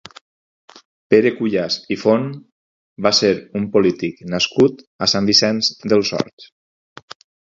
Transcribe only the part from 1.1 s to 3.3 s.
Pere Cuyàs i Font va